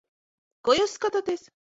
Ko 0.69 0.75
jūs 0.77 0.95
skatāties? 0.99 1.45